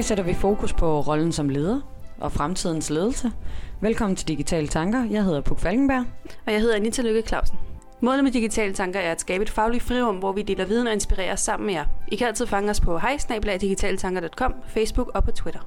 [0.00, 1.80] dag sætter vi fokus på rollen som leder
[2.20, 3.32] og fremtidens ledelse.
[3.80, 5.04] Velkommen til Digitale Tanker.
[5.04, 6.04] Jeg hedder Puk Falkenberg.
[6.46, 7.58] Og jeg hedder Anita Lykke Clausen.
[8.00, 10.92] Målet med Digitale Tanker er at skabe et fagligt frirum, hvor vi deler viden og
[10.92, 11.84] inspirerer sammen med jer.
[12.08, 15.60] I kan altid fange os på hejsnabelagdigitaletanker.com, Facebook og på Twitter.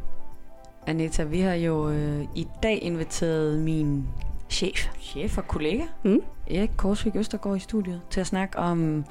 [0.88, 4.08] Anita, vi har jo øh, i dag inviteret min
[4.50, 4.88] Chef.
[5.02, 6.22] chef og kollega, Mm.
[6.48, 9.06] Erik Korsvik Østergaard i studiet, til at snakke om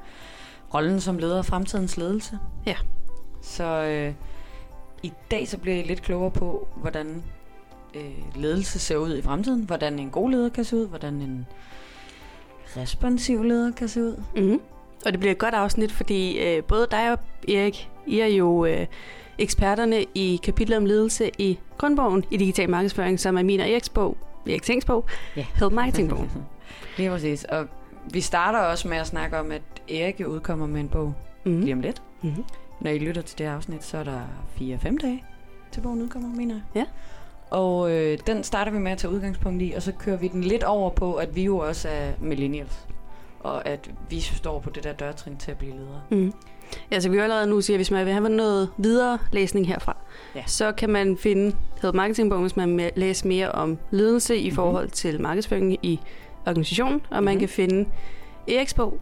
[0.75, 2.39] rollen som leder og fremtidens ledelse.
[2.67, 2.77] Ja.
[3.43, 4.15] Så øh,
[5.03, 7.23] i dag så bliver jeg lidt klogere på, hvordan
[7.95, 9.63] øh, ledelse ser ud i fremtiden.
[9.63, 10.89] Hvordan en god leder kan se ud.
[10.89, 11.47] Hvordan en
[12.77, 14.23] responsiv leder kan se ud.
[14.37, 14.61] Mm.
[15.07, 18.65] Og det bliver et godt afsnit, fordi øh, både dig og Erik, I er jo
[18.65, 18.87] øh,
[19.39, 23.89] eksperterne i kapitlet om ledelse i grundbogen i digital markedsføring, som er min og Eriks
[23.89, 25.47] bog, Erik Tings bog, Ja.
[25.55, 26.31] Help Marketing-bogen.
[26.99, 27.45] Lige præcis.
[27.45, 27.67] Og
[28.13, 31.15] vi starter også med at snakke om, at Erik udkommer med en bog
[31.45, 31.61] mm.
[31.61, 32.03] lige om lidt.
[32.23, 32.45] Mm.
[32.83, 34.21] Når I lytter til det her afsnit, så er der
[34.61, 35.25] 4-5 dage
[35.73, 36.63] til bogen udkommer, mener jeg.
[36.75, 36.85] Ja.
[37.57, 40.45] Og øh, den starter vi med at tage udgangspunkt i, og så kører vi den
[40.45, 42.87] lidt over på, at vi jo også er millennials.
[43.41, 46.01] Og at vi står på det der dørtrin til at blive ledere.
[46.11, 46.33] Mm.
[46.91, 49.67] Ja, så vi jo allerede nu siger, at hvis man vil have noget videre læsning
[49.67, 49.97] herfra,
[50.35, 50.43] Ja.
[50.47, 54.55] så kan man finde Help Marketing-bogen, hvis man vil læse mere om ledelse i Mhm.
[54.55, 56.01] forhold til markedsføring i
[56.47, 57.39] organisationen, og man Mhm.
[57.41, 57.89] kan finde
[58.49, 58.99] Eriks bog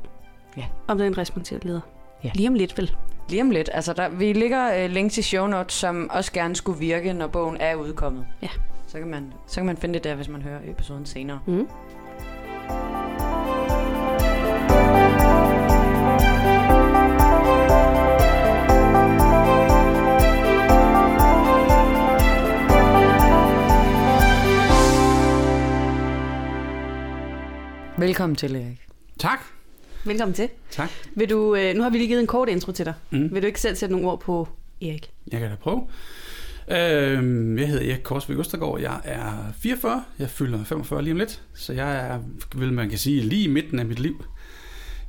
[0.57, 0.65] Ja.
[0.89, 1.81] om den respektive leder.
[2.25, 2.31] Ja.
[2.35, 2.97] Lige om lidt, vel?
[3.31, 3.71] Lige om lidt.
[3.73, 7.27] Altså, der, vi ligger øh, links i show notes, som også gerne skulle virke, når
[7.27, 8.27] bogen er udkommet.
[8.43, 8.49] Ja.
[8.87, 11.41] Så kan man, så kan man finde det der, hvis man hører episoden senere.
[11.47, 11.69] Mm.
[27.99, 28.87] Velkommen til, Erik.
[29.19, 29.60] Tak.
[30.05, 30.49] Velkommen til.
[30.71, 30.91] Tak.
[31.15, 32.95] Vil du, øh, nu har vi lige givet en kort intro til dig.
[33.11, 33.35] Mm.
[33.35, 34.49] Vil du ikke selv sætte nogle ord på
[34.83, 35.11] Erik?
[35.33, 35.87] Jeg kan da prøve.
[36.69, 38.81] Øhm, jeg hedder Erik Korsvig Østergaard.
[38.81, 40.05] Jeg er 44.
[40.19, 41.43] Jeg fylder 45 lige om lidt.
[41.55, 42.21] Så jeg er,
[42.57, 44.25] vil man kan sige, lige i midten af mit liv.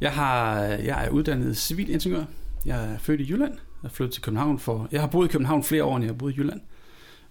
[0.02, 2.24] Jeg, har, jeg er uddannet civilingeniør.
[2.66, 3.54] Jeg er født i Jylland.
[3.84, 4.88] Jeg flyttet til København for...
[4.92, 6.62] Jeg har boet i København flere år, end jeg har boet i Jylland.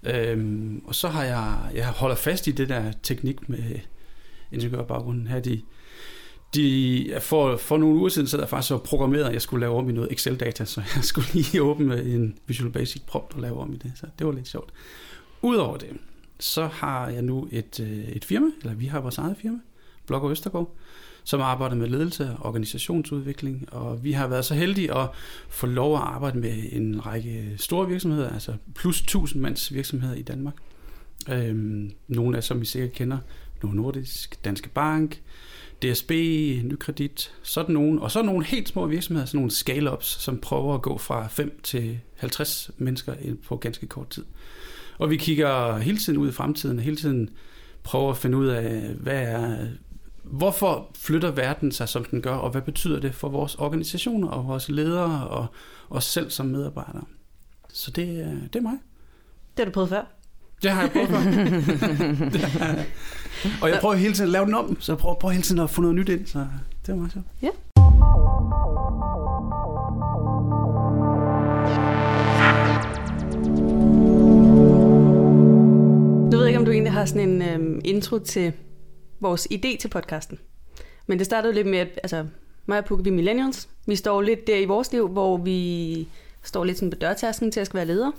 [0.02, 1.54] Øhm, og så har jeg...
[1.74, 3.58] Jeg holder fast i det der teknik med
[4.52, 5.40] ingeniørbaggrunden her.
[5.40, 5.60] De,
[6.54, 9.76] de, for, for nogle uger siden, så der faktisk og programmeret, at jeg skulle lave
[9.76, 13.60] om i noget Excel-data, så jeg skulle lige åbne en Visual Basic prompt og lave
[13.60, 14.72] om i det, så det var lidt sjovt.
[15.42, 15.88] Udover det,
[16.40, 19.58] så har jeg nu et, øh, et firma, eller vi har vores eget firma,
[20.06, 20.76] Blok Østergaard,
[21.24, 25.08] som arbejder med ledelse og organisationsudvikling, og vi har været så heldige at
[25.48, 30.22] få lov at arbejde med en række store virksomheder, altså plus 1000 mands virksomheder i
[30.22, 30.54] Danmark.
[31.28, 33.18] Øhm, nogle af, som I sikkert kender,
[33.62, 35.22] Novo Nordisk, Danske Bank,
[35.82, 36.10] DSB,
[36.64, 40.82] Nykredit, sådan nogle, og så nogle helt små virksomheder, sådan nogle scale-ups, som prøver at
[40.82, 43.14] gå fra 5 til 50 mennesker
[43.48, 44.24] på ganske kort tid.
[44.98, 47.30] Og vi kigger hele tiden ud i fremtiden, og hele tiden
[47.82, 49.66] prøver at finde ud af, hvad er,
[50.22, 54.46] hvorfor flytter verden sig, som den gør, og hvad betyder det for vores organisationer og
[54.46, 55.46] vores ledere og
[55.90, 57.04] os selv som medarbejdere.
[57.72, 58.78] Så det, øh, det er mig.
[59.56, 60.19] Det har du prøvet før.
[60.62, 61.18] Det har jeg prøvet før.
[62.30, 62.86] Det har jeg.
[63.62, 65.60] og jeg prøver hele tiden at lave den om, så jeg prøver, prøver hele tiden
[65.60, 66.38] at få noget nyt ind, så
[66.86, 67.26] det var meget sjovt.
[76.30, 78.52] Nu ved jeg ikke, om du egentlig har sådan en øhm, intro til
[79.20, 80.38] vores idé til podcasten.
[81.06, 82.26] Men det startede jo lidt med, at altså,
[82.66, 83.68] mig og Pukke, vi er millennials.
[83.86, 86.08] Vi står lidt der i vores liv, hvor vi
[86.42, 88.12] står lidt sådan på dørtasken til at skal være ledere.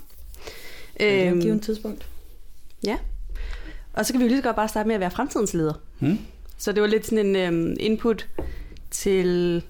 [1.00, 2.06] Øhm, Øhm, givet tidspunkt.
[3.92, 5.74] Og så kan vi jo lige så godt bare starte med at være fremtidens leder.
[5.98, 6.18] Hmm?
[6.58, 8.28] Så det var lidt sådan en øhm, input
[8.90, 9.62] til,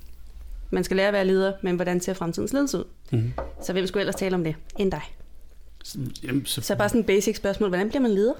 [0.70, 2.84] man skal lære at være leder, men hvordan ser fremtidens ledelse ud?
[3.12, 3.32] Mm.
[3.62, 5.02] Så hvem skulle ellers tale om det end dig?
[6.22, 8.34] Jamen, så, Så bare sådan en basic spørgsmål, hvordan bliver man leder?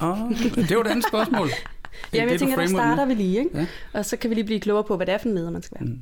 [0.00, 0.18] oh,
[0.68, 1.48] det var et andet spørgsmål.
[2.12, 3.58] Jamen, jeg tænker, der starter vi lige, ikke?
[3.58, 3.66] Ja.
[3.92, 5.62] Og så kan vi lige blive klogere på, hvad det er for en leder, man
[5.62, 5.88] skal være.
[5.88, 6.00] Mm.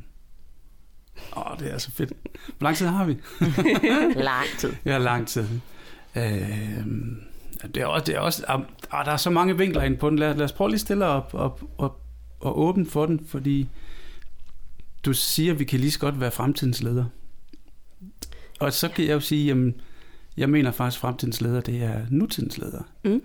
[1.36, 2.12] Åh, oh, det er så fedt.
[2.58, 3.16] Hvor lang tid har vi?
[4.22, 4.72] Lang tid.
[4.84, 5.44] Jeg har lang tid.
[6.16, 6.86] Øh,
[7.74, 8.44] det er også, det er også
[8.90, 10.18] ah, der er så mange vinkler ind på den.
[10.18, 12.00] Lad, lad os prøve lige stille op og, og,
[12.40, 13.68] og åbne for den, fordi
[15.04, 17.04] du siger, at vi kan lige så godt være fremtidens leder.
[18.60, 19.80] Og så kan jeg jo sige, jamen,
[20.36, 22.82] jeg mener faktisk, at fremtidens leder, det er nutidens leder.
[23.04, 23.22] Mm.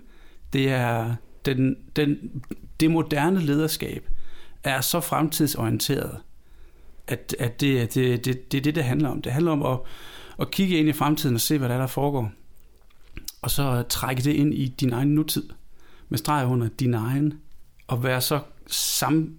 [0.52, 1.14] Det er
[1.44, 2.42] den, den,
[2.80, 4.08] det moderne lederskab
[4.64, 6.18] er så fremtidsorienteret,
[7.06, 9.22] at, at det, det, det, det er det, det handler om.
[9.22, 9.78] Det handler om at,
[10.40, 12.32] at kigge ind i fremtiden og se, hvad der er, der foregår.
[13.42, 15.48] Og så trække det ind i din egen nutid,
[16.08, 17.34] med streg under din egen,
[17.86, 19.34] og være så sam,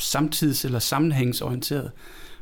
[0.00, 1.90] samtids- eller sammenhængsorienteret,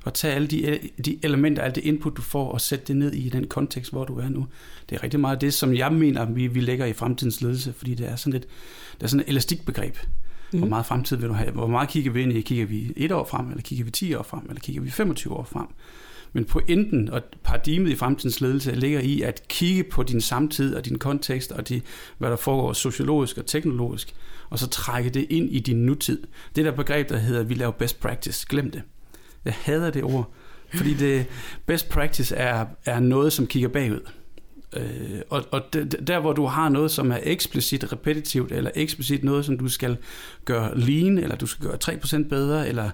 [0.04, 3.12] og tage alle de, de elementer, alt det input, du får, og sætte det ned
[3.12, 4.46] i den kontekst, hvor du er nu.
[4.88, 7.94] Det er rigtig meget det, som jeg mener, vi, vi lægger i fremtidens ledelse, fordi
[7.94, 8.46] det er sådan et,
[8.94, 9.96] det er sådan et elastikbegreb.
[10.52, 10.58] Mm.
[10.58, 11.50] Hvor meget fremtid vil du have?
[11.50, 12.40] Hvor meget kigger vi ind i?
[12.40, 15.32] Kigger vi et år frem, eller kigger vi 10 år frem, eller kigger vi 25
[15.32, 15.66] år frem?
[16.36, 20.84] Men pointen og paradigmet i fremtidens ledelse ligger i at kigge på din samtid og
[20.84, 21.80] din kontekst og de,
[22.18, 24.14] hvad der foregår sociologisk og teknologisk,
[24.50, 26.22] og så trække det ind i din nutid.
[26.56, 28.82] Det der begreb, der hedder, at vi laver best practice, glem det.
[29.44, 30.32] Jeg hader det ord,
[30.74, 31.26] fordi det
[31.66, 34.00] best practice er, er noget, som kigger bagud.
[34.76, 35.62] Øh, og og
[36.06, 39.96] der, hvor du har noget, som er eksplicit repetitivt, eller eksplicit noget, som du skal
[40.44, 42.92] gøre lean, eller du skal gøre 3% bedre, eller et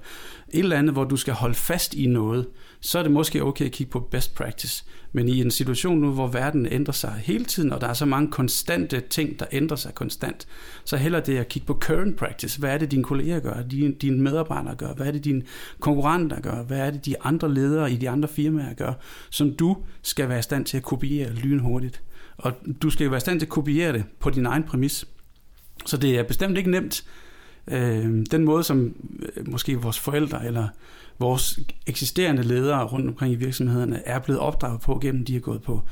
[0.58, 2.46] eller andet, hvor du skal holde fast i noget,
[2.84, 4.84] så er det måske okay at kigge på best practice.
[5.12, 8.05] Men i en situation nu, hvor verden ændrer sig hele tiden, og der er så
[8.05, 10.46] mange konstante ting, der ændrer sig konstant,
[10.84, 12.58] så heller det at kigge på current practice.
[12.58, 13.62] Hvad er det, dine kolleger gør?
[13.62, 14.94] Dine, dine medarbejdere gør?
[14.94, 15.43] Hvad er det, dine
[15.81, 16.62] konkurrenter gør?
[16.62, 18.93] Hvad er det, de andre ledere i de andre firmaer gør?
[19.31, 22.02] Som du skal være i stand til at kopiere lynhurtigt.
[22.37, 22.52] Og
[22.82, 25.06] du skal være i stand til at kopiere det på din egen præmis.
[25.87, 27.05] Så det er bestemt ikke nemt.
[27.69, 28.94] Øh, den måde, som
[29.37, 30.69] øh, måske vores forældre eller
[31.18, 35.62] vores eksisterende ledere rundt omkring i virksomhederne er blevet opdraget på gennem, de har gået
[35.62, 35.82] på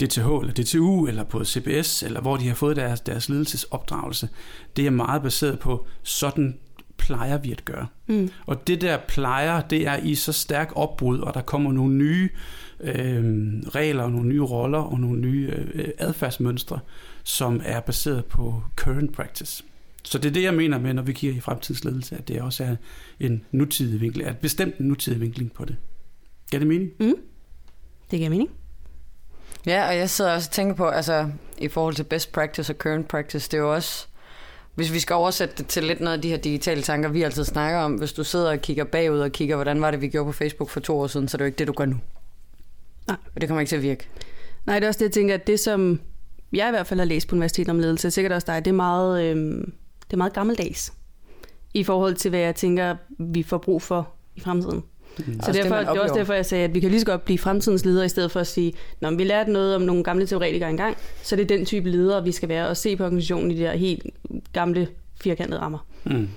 [0.00, 4.28] DTH eller DTU eller på CBS, eller hvor de har fået deres, deres ledelsesopdragelse.
[4.76, 6.58] Det er meget baseret på, sådan
[6.96, 7.86] plejer vi at gøre.
[8.06, 8.30] Mm.
[8.46, 12.28] Og det der plejer, det er i så stærk opbrud, og der kommer nogle nye
[12.80, 13.24] øh,
[13.68, 16.78] regler, og nogle nye roller og nogle nye øh, adfærdsmønstre,
[17.24, 19.64] som er baseret på current practice.
[20.04, 22.64] Så det er det, jeg mener med, når vi kigger i fremtidsledelse, at det også
[22.64, 22.76] er
[23.20, 25.76] en nutidig vinkling, at bestemt en nutidig vinkling på det.
[26.50, 26.90] Giver det mening?
[27.00, 27.14] Mm.
[28.10, 28.50] Det giver mening.
[29.66, 32.76] Ja, og jeg sidder også og tænker på, altså i forhold til best practice og
[32.76, 34.06] current practice, det er jo også,
[34.74, 37.44] hvis vi skal oversætte det til lidt noget af de her digitale tanker, vi altid
[37.44, 40.26] snakker om, hvis du sidder og kigger bagud og kigger, hvordan var det, vi gjorde
[40.26, 41.96] på Facebook for to år siden, så er det jo ikke det, du gør nu.
[43.06, 43.16] Nej.
[43.34, 44.08] Og det kommer ikke til at virke.
[44.66, 46.00] Nej, det er også det, jeg tænker, at det som
[46.52, 48.74] jeg i hvert fald har læst på universitetet om ledelse, sikkert også dig, det er
[48.74, 49.36] meget...
[49.36, 49.64] Øh,
[50.06, 50.92] det er meget gammeldags
[51.74, 54.82] i forhold til, hvad jeg tænker, vi får brug for i fremtiden.
[55.18, 55.40] Mm.
[55.42, 57.24] Så derfor, det, det er også derfor, jeg sagde, at vi kan lige så godt
[57.24, 60.26] blive fremtidens ledere, i stedet for at sige, når vi lærte noget om nogle gamle
[60.26, 63.50] teoretikere engang, så det er den type ledere, vi skal være, og se på organisationen
[63.50, 64.06] i de der helt
[64.52, 64.88] gamle,
[65.20, 65.86] firkantede rammer.
[66.04, 66.28] Mm.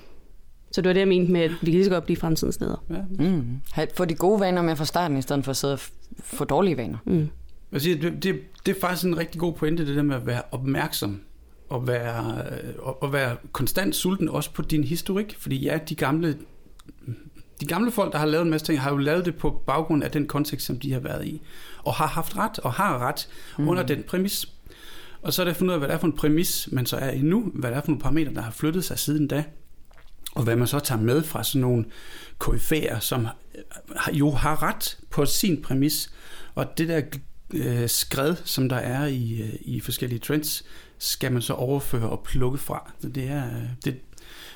[0.72, 2.60] Så det var det, jeg mente med, at vi kan lige så godt blive fremtidens
[2.60, 2.78] ledere.
[2.90, 3.24] Ja.
[3.24, 3.60] Mm.
[3.94, 5.80] Få de gode vaner med fra starten, i stedet for at sidde og
[6.20, 6.98] få dårlige vaner.
[7.04, 7.28] Mm.
[7.72, 10.26] Jeg siger, det, det, det er faktisk en rigtig god pointe, det der med at
[10.26, 11.20] være opmærksom
[11.74, 12.44] at være,
[13.02, 16.38] at være konstant sulten også på din historik, fordi ja, de gamle,
[17.60, 20.04] de gamle folk, der har lavet en masse ting, har jo lavet det på baggrund
[20.04, 21.42] af den kontekst, som de har været i,
[21.84, 23.28] og har haft ret, og har ret
[23.58, 23.68] mm.
[23.68, 24.52] under den præmis.
[25.22, 26.86] Og så er det at finde ud af, hvad det er for en præmis, man
[26.86, 29.28] så er i nu, hvad det er for nogle parametre, der har flyttet sig siden
[29.28, 29.44] da,
[30.34, 31.84] og hvad man så tager med fra sådan nogle
[32.38, 33.26] koryfærer, som
[34.12, 36.12] jo har ret på sin præmis,
[36.54, 37.02] og det der
[37.54, 40.64] øh, skred, som der er i, øh, i forskellige trends,
[40.98, 42.92] skal man så overføre og plukke fra.
[43.00, 43.44] Så det er,
[43.84, 43.96] det,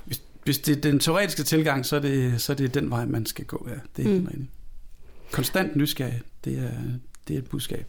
[0.05, 3.07] hvis, hvis det er den teoretiske tilgang, så er det, så er det den vej,
[3.07, 3.69] man skal gå.
[3.71, 4.27] Ja, det er mm.
[4.27, 4.51] rigtigt.
[5.33, 6.71] Konstant nysgerrig, det er,
[7.29, 7.87] det er et budskab.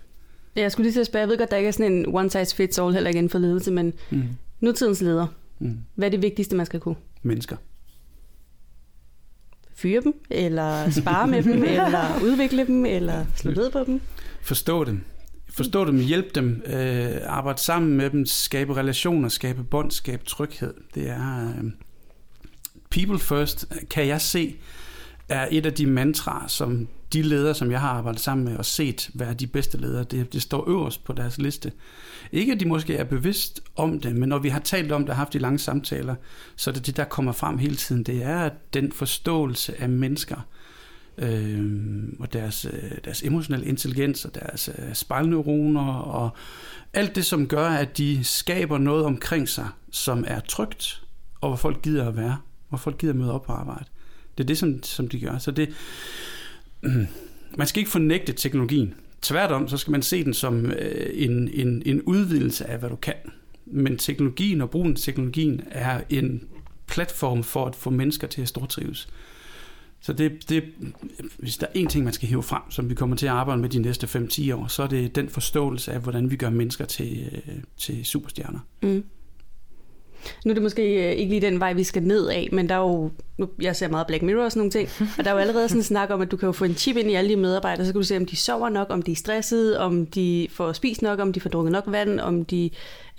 [0.56, 2.16] Ja, jeg skulle lige til at spørge, jeg ved godt, der ikke er sådan en
[2.16, 4.24] one size fits all heller ikke inden for ledelse, men mm.
[4.60, 5.28] nutidens leder,
[5.60, 5.80] mm.
[5.96, 6.96] hvad er det vigtigste, man skal kunne?
[7.22, 7.58] Mennesker.
[9.76, 14.02] Fyre dem, eller spare med dem, eller udvikle dem, eller slå ned på dem?
[14.42, 15.04] Forstå dem
[15.54, 20.74] forstå dem, hjælpe dem, øh, arbejde sammen med dem, skabe relationer, skabe bånd, skabe tryghed.
[20.96, 21.72] Det er øh,
[22.90, 24.56] people first, kan jeg se,
[25.30, 28.66] er et af de mantraer, som de ledere, som jeg har arbejdet sammen med og
[28.66, 31.72] set være de bedste ledere, det, det står øverst på deres liste.
[32.32, 35.10] Ikke at de måske er bevidst om det, men når vi har talt om det
[35.10, 36.16] og haft de lange samtaler,
[36.56, 38.04] så er det det, der kommer frem hele tiden.
[38.04, 40.63] Det er den forståelse af mennesker, øh,
[41.18, 46.30] øh, og deres, øh, deres emotionelle intelligens og deres øh, spejlneuroner og
[46.94, 51.04] alt det, som gør, at de skaber noget omkring sig, som er trygt,
[51.42, 52.38] og hvor folk gider at være,
[52.70, 53.86] hvor folk gider at møde op på arbejde.
[54.38, 55.38] Det er det, som, som de gør.
[55.38, 55.70] Så det,
[56.84, 56.96] øh,
[57.58, 58.94] man skal ikke fornægte teknologien.
[59.22, 62.96] Tværtom, så skal man se den som øh, en, en, en udvidelse af, hvad du
[62.96, 63.14] kan.
[63.66, 66.44] Men teknologien og brugen af teknologien er en
[66.88, 69.08] platform for at få mennesker til at stortrives.
[70.04, 70.64] Så det, det,
[71.38, 73.62] hvis der er en ting, man skal hive frem, som vi kommer til at arbejde
[73.62, 76.86] med de næste 5-10 år, så er det den forståelse af, hvordan vi gør mennesker
[76.86, 78.60] til, øh, til superstjerner.
[78.82, 79.04] Mm.
[80.46, 82.76] Nu er det måske øh, ikke lige den vej, vi skal ned af, men der
[82.76, 85.36] er jo, nu, jeg ser meget Black Mirror og sådan nogle ting, og der er
[85.36, 87.14] jo allerede sådan en snak om, at du kan jo få en chip ind i
[87.14, 89.80] alle de medarbejdere, så kan du se, om de sover nok, om de er stressede,
[89.80, 92.70] om de får spist nok, om de får drukket nok vand, om de,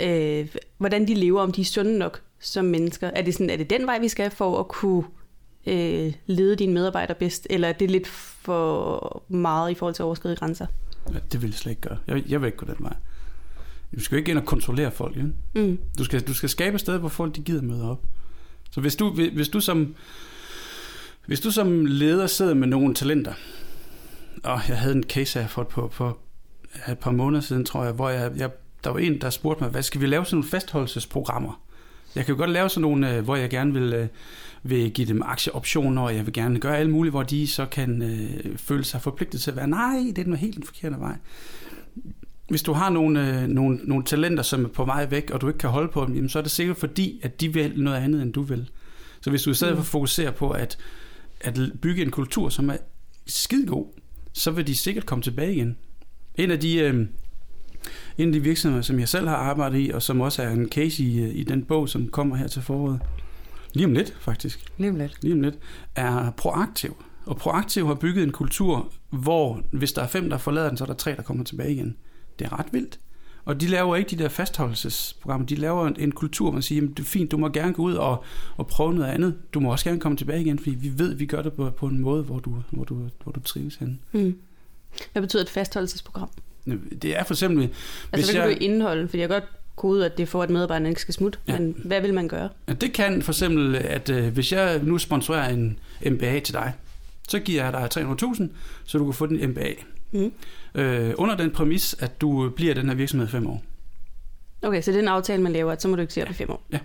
[0.01, 0.49] øh,
[0.79, 3.11] hvordan de lever, om de er sunde nok som mennesker.
[3.15, 5.05] Er det, sådan, er det den vej, vi skal for at kunne
[5.67, 10.05] øh, lede dine medarbejdere bedst, eller er det lidt for meget i forhold til at
[10.05, 10.67] overskride grænser?
[11.13, 11.99] Ja, det vil jeg slet ikke gøre.
[12.07, 12.95] Jeg, jeg vil ikke gå den vej.
[13.97, 15.17] Du skal jo ikke ind og kontrollere folk.
[15.17, 15.23] Ja?
[15.55, 15.79] Mm.
[15.99, 18.03] Du, skal, du skal skabe et sted, hvor folk de gider møde op.
[18.71, 19.95] Så hvis du, hvis du som
[21.27, 23.33] hvis du som leder sidder med nogle talenter,
[24.43, 26.19] og jeg havde en case her for, på, for
[26.89, 28.51] et par måneder siden, tror jeg, hvor jeg, jeg,
[28.85, 31.61] der var en, der spurgte mig, hvad skal vi lave sådan nogle fastholdelsesprogrammer?
[32.15, 34.09] Jeg kan jo godt lave sådan nogle, øh, hvor jeg gerne vil, øh,
[34.67, 38.03] vil give dem aktieoptioner, og jeg vil gerne gøre alt muligt, hvor de så kan
[38.03, 41.17] øh, føle sig forpligtet til at være, nej, det er den helt den forkerte vej.
[42.49, 45.49] Hvis du har nogle, øh, nogle, nogle talenter, som er på vej væk, og du
[45.49, 47.97] ikke kan holde på dem, jamen, så er det sikkert fordi, at de vil noget
[47.97, 48.71] andet, end du vil.
[49.21, 50.79] Så hvis du i stedet for fokuserer på at,
[51.41, 52.77] at bygge en kultur, som er
[53.27, 53.87] skidegod,
[54.33, 55.77] så vil de sikkert komme tilbage igen.
[56.35, 57.07] En af de, øh,
[58.19, 60.69] en af de virksomheder, som jeg selv har arbejdet i, og som også er en
[60.69, 63.01] case i, øh, i den bog, som kommer her til foråret,
[63.75, 65.23] lige om lidt faktisk, Lige om lidt.
[65.23, 65.59] lige om lidt,
[65.95, 67.05] er proaktiv.
[67.27, 70.85] Og proaktiv har bygget en kultur, hvor hvis der er fem, der forlader den, så
[70.85, 71.97] er der tre, der kommer tilbage igen.
[72.39, 72.99] Det er ret vildt.
[73.45, 75.47] Og de laver ikke de der fastholdelsesprogrammer.
[75.47, 77.83] De laver en, en kultur, hvor man siger, det er fint, du må gerne gå
[77.83, 78.25] ud og,
[78.57, 79.35] og prøve noget andet.
[79.55, 81.71] Du må også gerne komme tilbage igen, fordi vi ved, at vi gør det på,
[81.71, 83.99] på en måde, hvor du, hvor du, hvor du trives henne.
[84.13, 84.39] Mm.
[85.13, 86.29] Hvad betyder et fastholdelsesprogram?
[87.03, 87.63] Det er for eksempel...
[87.63, 87.79] Altså,
[88.11, 89.09] hvis hvad kan jeg, du indeholde?
[89.09, 89.45] Fordi jeg godt
[89.77, 91.39] gå ud, at det får, at medarbejderne ikke skal smutte.
[91.49, 91.53] Ja.
[91.53, 91.59] Ja.
[91.59, 92.49] Men hvad vil man gøre?
[92.69, 95.79] Ja, det kan for eksempel, at øh, hvis jeg nu sponsorerer en
[96.11, 96.73] MBA til dig,
[97.29, 98.47] så giver jeg dig 300.000,
[98.85, 99.69] så du kan få den MBA.
[100.13, 100.33] Mm.
[100.75, 103.63] Øh, under den præmis, at du bliver i den her virksomhed i fem år.
[104.63, 106.31] Okay, så det er en aftale, man laver, at så må du ikke se op
[106.31, 106.67] i fem år.
[106.71, 106.79] Der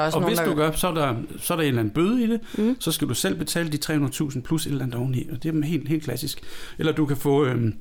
[0.00, 0.50] er også Og nogen, hvis der...
[0.50, 2.76] du gør, så er, der, så er der en eller anden bøde i det, Mm.
[2.80, 5.64] så skal du selv betale de 300.000 plus et eller andet oveni, og det er
[5.66, 6.40] helt, helt klassisk.
[6.78, 7.44] Eller du kan få...
[7.46, 7.72] Øh,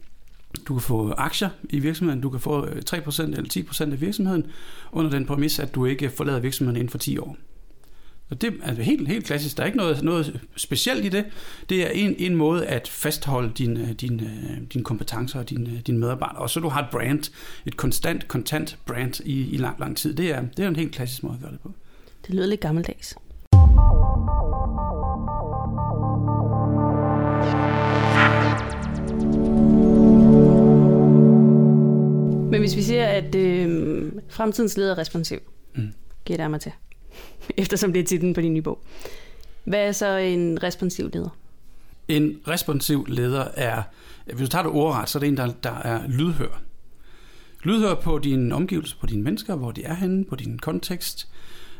[0.68, 4.46] du kan få aktier i virksomheden, du kan få øh, 3% eller 10% af virksomheden,
[4.92, 7.38] under den præmis, at du ikke forlader virksomheden inden for 10 år.
[8.30, 9.58] Og det er helt, helt klassisk.
[9.58, 11.26] Der er ikke noget, noget specielt i det.
[11.70, 15.82] Det er en, en måde at fastholde dine din, øh, øh, din kompetencer og dine
[15.88, 16.42] din medarbejdere.
[16.42, 17.32] Og så du har et brand,
[17.66, 20.14] et konstant, kontant brand i, i lang, lang tid.
[20.14, 21.74] Det er, det er en helt klassisk måde at gøre det på.
[22.28, 23.16] Det lyder lidt gammeldags.
[32.66, 35.40] Hvis vi siger, at øh, fremtidens leder er responsiv,
[35.76, 35.88] Mm.
[36.26, 36.72] giver jeg mig til,
[37.58, 38.82] eftersom det er titlen på din nye bog.
[39.64, 41.38] Hvad er så en responsiv leder?
[42.08, 43.82] En responsiv leder er,
[44.26, 46.62] hvis du tager det ordret, så er det en, der, der er lydhør.
[47.64, 51.28] Lydhør på dine omgivelser, på dine mennesker, hvor de er henne, på din kontekst.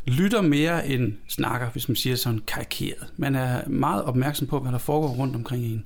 [0.06, 3.08] Lytter mere end snakker, hvis man siger sådan karikeret.
[3.18, 5.86] Man er meget opmærksom på, hvad der foregår rundt omkring en.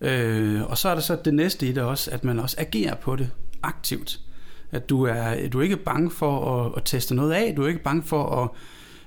[0.00, 2.94] Øh, og så er der så det næste i det også, at man også agerer
[2.94, 3.30] på det
[3.62, 4.20] aktivt.
[4.72, 7.68] At du er, du er ikke bange for at, at teste noget af, du er
[7.68, 8.48] ikke bange for at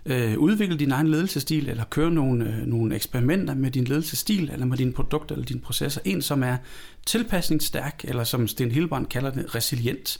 [0.06, 4.66] øh, udvikle din egen ledelsesstil, eller køre nogle, øh, nogle eksperimenter med din ledelsesstil, eller
[4.66, 6.02] med dine produkter eller dine processer.
[6.06, 6.58] En, som er
[7.06, 10.20] tilpasningsstærk, eller som Sten Hilbrand kalder det, resilient.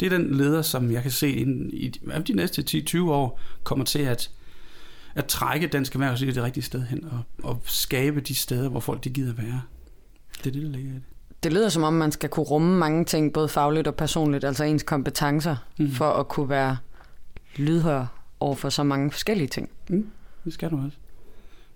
[0.00, 3.40] Det er den leder, som jeg kan se inden i de- de næste 10-20 år
[3.64, 4.30] kommer til at,
[5.14, 9.04] at trække dansk erhvervsliv det rigtige sted hen, og, og skabe de steder, hvor folk
[9.04, 9.62] de gider være.
[10.38, 11.02] Det er det, der ligger i det.
[11.42, 14.64] Det lyder som om, man skal kunne rumme mange ting, både fagligt og personligt, altså
[14.64, 15.84] ens kompetencer, Mm.
[15.84, 15.92] mm.
[15.92, 16.76] for at kunne være
[17.56, 18.06] lydhør
[18.40, 19.70] over for så mange forskellige ting.
[20.44, 20.96] Det skal du også.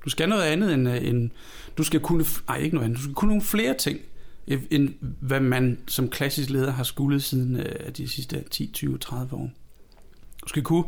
[0.04, 1.30] Du skal noget andet end, øh, end
[1.78, 3.99] du skal kunne, nej ikke noget andet, du skal kunne nogle flere ting,
[4.49, 8.99] øh, end hvad man som klassisk leder har skulle siden øh, de sidste 10, 20,
[8.99, 9.50] 30 år.
[10.44, 10.85] Du skal kunne,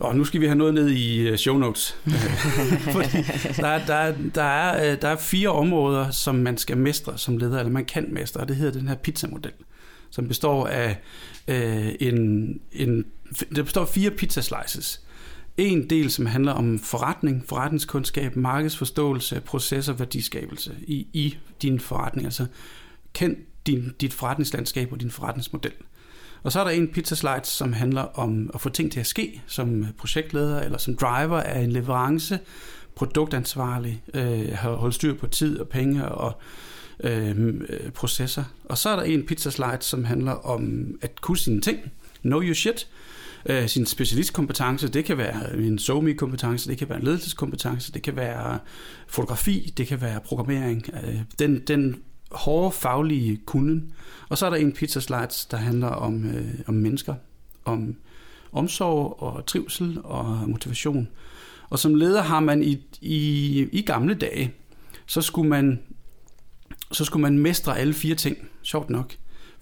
[0.00, 1.96] og nu skal vi have noget ned i øh, show notes.
[2.92, 3.16] Fordi
[3.56, 7.18] der, er, der, er, der, er, øh, der er fire områder, som man skal mestre
[7.18, 9.52] som leder, eller man kan mestre, og det hedder den her pizzamodel,
[10.10, 10.98] som består af
[11.48, 13.04] øh, en, en,
[13.54, 15.00] det består af fire pizza slices.
[15.56, 22.26] En del, som handler om forretning, forretningskundskab, markedsforståelse, processer, værdiskabelse i, i din forretning.
[22.26, 22.46] Altså
[23.14, 25.72] kend din, dit forretningslandskab og din forretningsmodel.
[26.42, 29.06] Og så er der en pizza slide, som handler om at få ting til at
[29.06, 32.38] ske som projektleder eller som driver af en leverance,
[32.94, 36.40] produktansvarlig, øh, har styr på tid og penge og
[37.04, 37.60] øh,
[37.94, 38.44] processer.
[38.64, 41.78] Og så er der en pizza slide, som handler om at kunne sine ting,
[42.22, 42.88] know your shit,
[43.46, 44.88] øh, sin specialistkompetence.
[44.88, 48.58] Det kan være en SOMI-kompetence, det kan være en ledelseskompetence, det kan være
[49.08, 50.86] fotografi, det kan være programmering.
[51.04, 51.96] Øh, den, den
[52.30, 53.92] hårde faglige kunden.
[54.28, 57.14] Og så er der en pizza slides, der handler om, øh, om mennesker,
[57.64, 57.96] om
[58.52, 61.08] omsorg og trivsel og motivation.
[61.70, 64.54] Og som leder har man i, i, i gamle dage,
[65.06, 65.78] så skulle man
[66.92, 69.16] så skulle man mestre alle fire ting, sjovt nok.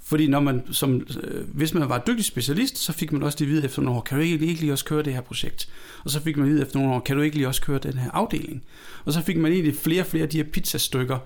[0.09, 3.49] Fordi når man, som, øh, hvis man var dygtig specialist, så fik man også det
[3.49, 5.69] vide efter nogle år, kan du ikke, ikke lige også køre det her projekt?
[6.05, 7.93] Og så fik man vide efter nogle år, kan du ikke lige også køre den
[7.93, 8.65] her afdeling?
[9.05, 11.19] Og så fik man egentlig flere og flere af de her pizzastykker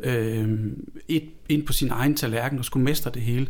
[0.00, 0.48] øh,
[1.08, 3.46] et, ind på sin egen tallerken og skulle mestre det hele.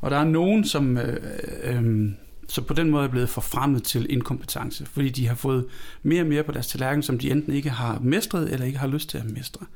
[0.00, 1.16] Og der er nogen, som, øh,
[1.64, 2.10] øh,
[2.52, 5.66] så på den måde er blevet forfremmet til inkompetence, fordi de har fået
[6.02, 8.86] mere og mere på deres tallerken, som de enten ikke har mestret eller ikke har
[8.86, 9.66] lyst til at mestre.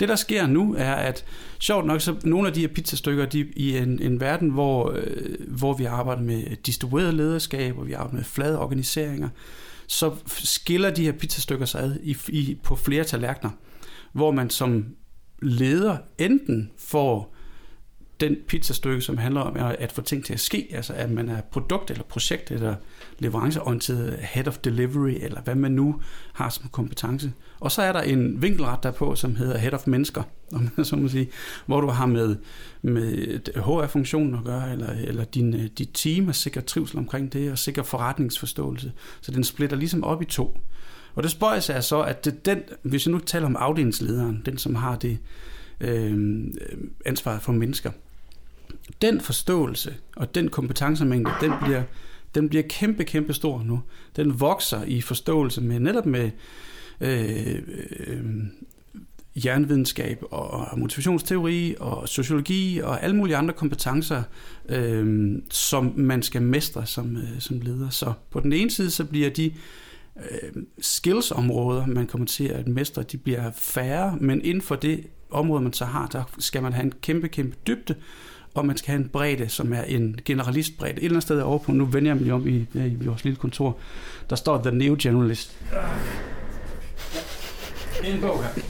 [0.00, 1.24] Det, der sker nu, er, at
[1.58, 5.48] sjovt nok, så nogle af de her pizzastykker, de i en, en verden, hvor, øh,
[5.48, 9.28] hvor vi arbejder med distribueret lederskab, og vi arbejder med flade organiseringer,
[9.86, 13.50] så skiller de her pizzastykker sig ad i, i, på flere tallerkener,
[14.12, 14.84] hvor man som
[15.42, 17.35] leder enten får
[18.20, 21.40] den pizzastykke, som handler om at få ting til at ske, altså at man er
[21.40, 22.74] produkt- eller projekt- eller
[23.18, 26.00] leveranceorienteret head of delivery, eller hvad man nu
[26.32, 27.32] har som kompetence.
[27.60, 30.96] Og så er der en vinkelret derpå, som hedder head of mennesker, om man så
[30.96, 31.28] må sige,
[31.66, 32.36] hvor du har med,
[32.82, 37.52] med HR-funktionen at gøre, eller, eller din, øh, dit team at sikre trivsel omkring det,
[37.52, 38.92] og sikre forretningsforståelse.
[39.20, 40.58] Så den splitter ligesom op i to.
[41.14, 44.58] Og det spøjs er så, at det, den, hvis jeg nu taler om afdelingslederen, den
[44.58, 45.18] som har det
[45.80, 46.44] øh,
[47.06, 47.90] ansvaret for mennesker,
[49.02, 51.82] den forståelse og den kompetencemængde, den bliver,
[52.34, 53.82] den bliver kæmpe, kæmpe stor nu.
[54.16, 56.30] Den vokser i forståelse med netop med
[57.00, 57.62] øh,
[58.06, 58.24] øh,
[59.44, 64.22] jernvidenskab og motivationsteori og sociologi og alle mulige andre kompetencer,
[64.68, 67.88] øh, som man skal mestre som, øh, som leder.
[67.90, 69.52] Så på den ene side, så bliver de
[70.16, 75.62] øh, skillsområder, man kommer til at mestre, de bliver færre, men inden for det område,
[75.62, 77.94] man så har, der skal man have en kæmpe, kæmpe dybde,
[78.56, 80.92] og man skal have en bredde, som er en generalistbredde.
[80.92, 83.36] Et eller andet sted over på, nu vender jeg mig om i, i vores lille
[83.36, 83.78] kontor,
[84.30, 85.56] der står The New Generalist.
[88.04, 88.62] En bog her.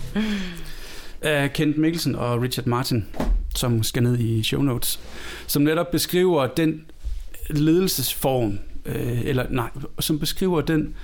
[1.23, 3.05] Af Kent Mikkelsen og Richard Martin,
[3.55, 5.01] som skal ned i show notes,
[5.47, 6.85] som netop beskriver den
[7.51, 10.95] ledelsesform, øh, eller nej, som beskriver den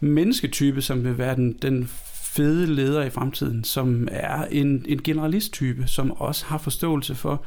[0.00, 1.90] mennesketype, som vil være den, den
[2.38, 7.42] fede leder i fremtiden, som er en, en generalisttype, som også har forståelse for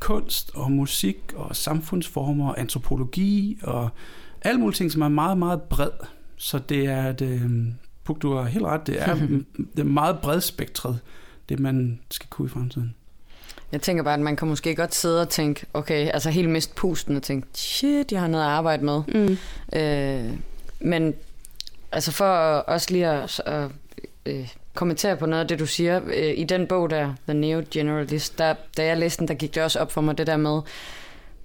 [0.00, 3.88] kunst og musik og samfundsformer og antropologi og
[4.42, 5.90] alle mulige ting, som er meget, meget bred.
[6.36, 7.50] Så det er, det,
[8.04, 9.14] Puk, du har helt ret, det er,
[9.76, 10.98] det er meget bredspektret,
[11.48, 12.94] det man skal kunne i fremtiden.
[13.72, 16.74] Jeg tænker bare, at man kan måske godt sidde og tænke, okay, altså helt mist
[16.74, 19.02] pusten og tænke, shit, jeg har noget at arbejde med.
[19.08, 19.36] Mm.
[19.78, 20.38] Øh,
[20.80, 21.14] men
[21.92, 22.24] altså for
[22.56, 23.70] også lige at, at
[24.26, 26.00] øh, kommentere på noget af det, du siger.
[26.06, 29.54] Øh, I den bog der, The Neo Generalist, der, da jeg læste den, der gik
[29.54, 30.60] det også op for mig det der med,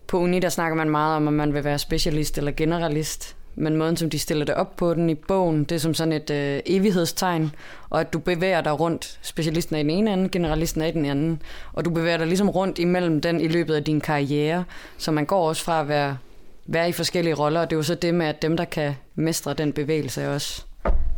[0.08, 3.36] på uni, der snakker man meget om, om man vil være specialist eller generalist.
[3.56, 6.14] Men måden, som de stiller det op på den i bogen, det er som sådan
[6.14, 7.52] et øh, evighedstegn,
[7.90, 9.20] og at du bevæger dig rundt.
[9.22, 11.42] Specialisten er i den ene ende, generalisten er i den anden.
[11.74, 14.64] Og du bevæger dig ligesom rundt imellem den i løbet af din karriere,
[14.98, 16.18] så man går også fra at være,
[16.66, 18.96] være i forskellige roller, og det er jo så det med, at dem, der kan
[19.16, 20.66] mestre den bevægelse, også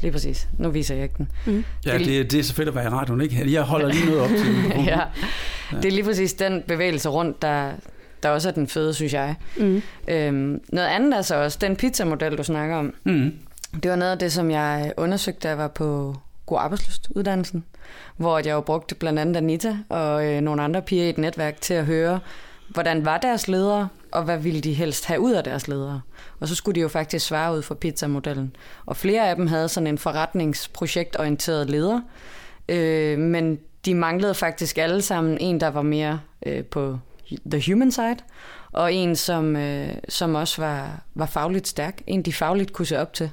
[0.02, 0.48] Lige præcis.
[0.58, 1.32] Nu viser jeg ikke den.
[1.46, 1.66] Mm.
[1.86, 3.54] Ja, det, det er så fedt at være i radioen, ikke?
[3.54, 4.56] Jeg holder lige noget op til
[4.86, 5.00] ja.
[5.72, 7.72] ja, det er lige præcis den bevægelse rundt, der,
[8.24, 9.36] der også er den fede, synes jeg.
[9.58, 9.82] Mm.
[10.08, 12.94] Øhm, noget andet er så også den pizzamodel, du snakker om.
[13.04, 13.34] Mm.
[13.84, 17.64] Det var noget af det, som jeg undersøgte, da jeg var på God Arbejdsløst uddannelsen,
[18.18, 21.62] hvor jeg jo brugte blandt andet Anita og øh, nogle andre piger i et netværk
[21.62, 22.20] til at høre,
[22.70, 26.02] hvordan var deres ledere, og hvad ville de helst have ud af deres ledere.
[26.40, 28.56] Og så skulle de jo faktisk svare ud fra pizzamodellen.
[28.86, 32.02] Og flere af dem havde sådan en forretningsprojektorienteret leder,
[32.70, 37.00] øh, men de manglede faktisk alle sammen en, der var mere øh, på
[37.52, 38.18] the human side,
[38.72, 42.02] og en, som, øh, som også var, var fagligt stærk.
[42.08, 43.30] En, de fagligt kunne se op til.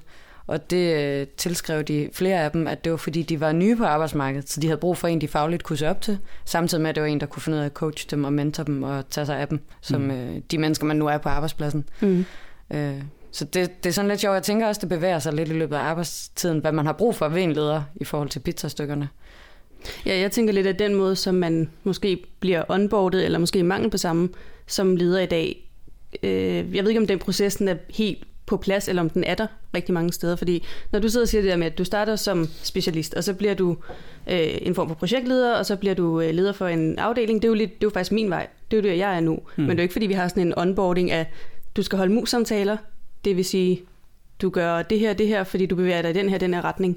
[0.47, 3.77] Og det øh, tilskrev de flere af dem, at det var fordi, de var nye
[3.77, 6.83] på arbejdsmarkedet, så de havde brug for en, de fagligt kunne se op til, samtidig
[6.83, 8.65] med, at det var en, der kunne finde ud af at coache dem og mentor
[8.65, 10.11] dem og tage sig af dem, som mm.
[10.11, 11.85] øh, de mennesker, man nu er på arbejdspladsen.
[12.01, 12.25] Mm.
[12.71, 14.35] Øh, så det, det er sådan lidt sjovt.
[14.35, 17.15] Jeg tænker også, det bevæger sig lidt i løbet af arbejdstiden, hvad man har brug
[17.15, 19.09] for ved en leder i forhold til pizzastykkerne.
[20.07, 23.91] Ja, jeg tænker lidt af den måde, som man måske bliver onboardet, eller måske mangel
[23.91, 24.29] på samme,
[24.67, 25.71] som leder i dag.
[26.23, 29.35] Øh, jeg ved ikke, om den processen er helt på plads, eller om den er
[29.35, 30.37] der rigtig mange steder.
[30.37, 33.25] Fordi når du sidder og siger det der med, at du starter som specialist, og
[33.25, 33.77] så bliver du
[34.31, 37.49] øh, en form for projektleder, og så bliver du øh, leder for en afdeling, det
[37.49, 38.47] er jo, lidt, det er jo faktisk min vej.
[38.71, 39.33] Det er jo det, jeg er nu.
[39.35, 39.43] Mm.
[39.57, 41.27] Men det er jo ikke, fordi vi har sådan en onboarding af,
[41.77, 42.77] du skal holde mus-samtaler,
[43.25, 43.83] det vil sige,
[44.43, 46.65] du gør det her, det her, fordi du bevæger dig i den her, den her
[46.65, 46.97] retning.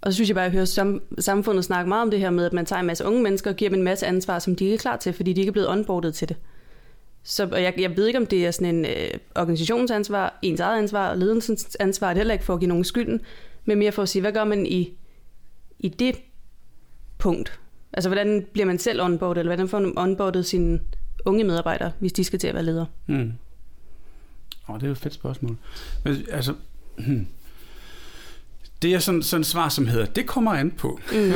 [0.00, 2.30] Og så synes jeg bare, at jeg hører sam- samfundet snakke meget om det her
[2.30, 4.56] med, at man tager en masse unge mennesker og giver dem en masse ansvar, som
[4.56, 6.36] de ikke er klar til, fordi de ikke er blevet onboardet til det.
[7.22, 10.78] Så og jeg, jeg ved ikke, om det er sådan en øh, organisationsansvar, ens eget
[10.78, 13.20] ansvar, ledelsens ansvar, det er heller ikke for at give nogen skylden,
[13.64, 14.98] men mere for at sige, hvad gør man i,
[15.78, 16.16] i det
[17.18, 17.60] punkt?
[17.92, 20.80] Altså, hvordan bliver man selv onboardet, eller hvordan får man onboardet sine
[21.24, 22.86] unge medarbejdere, hvis de skal til at være ledere?
[23.06, 23.32] Mm.
[24.68, 25.56] Oh, det er jo et fedt spørgsmål.
[26.04, 26.54] Men, altså.
[26.98, 27.26] Hmm.
[28.82, 31.00] Det er sådan, sådan et svar, som hedder, det kommer an på.
[31.12, 31.32] Mm.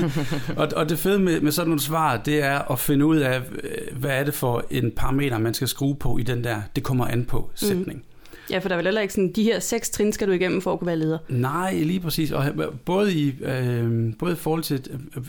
[0.60, 3.40] og, og det fede med, med sådan nogle svar, det er at finde ud af,
[3.62, 6.84] øh, hvad er det for en parameter, man skal skrue på i den der, det
[6.84, 7.98] kommer an på sætning.
[7.98, 8.04] Mm.
[8.50, 10.62] Ja, for der er vel heller ikke sådan, de her seks trin skal du igennem
[10.62, 11.18] for at kunne være leder.
[11.28, 12.30] Nej, lige præcis.
[12.30, 12.44] Og
[12.84, 15.22] både i, øh, både i forhold til øh,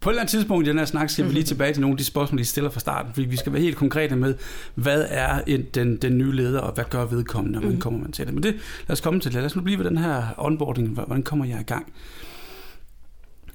[0.00, 1.94] på et eller andet tidspunkt i den her snak skal vi lige tilbage til nogle
[1.94, 4.34] af de spørgsmål, de stiller fra starten, fordi vi skal være helt konkrete med,
[4.74, 7.80] hvad er en, den, den nye leder, og hvad gør vedkommende, og hvordan mm.
[7.80, 8.34] kommer man til det.
[8.34, 8.54] Men det,
[8.88, 9.36] lad os komme til det.
[9.36, 10.88] Lad os nu blive ved den her onboarding.
[10.88, 11.92] Hvordan kommer jeg i gang?